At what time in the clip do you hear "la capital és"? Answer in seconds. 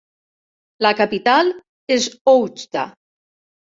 0.85-2.09